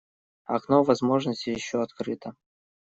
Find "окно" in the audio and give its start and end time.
0.47-0.81